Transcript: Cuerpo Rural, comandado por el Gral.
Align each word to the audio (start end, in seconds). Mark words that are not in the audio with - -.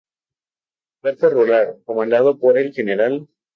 Cuerpo 1.03 1.29
Rural, 1.29 1.79
comandado 1.85 2.39
por 2.39 2.57
el 2.57 2.71
Gral. 2.73 3.27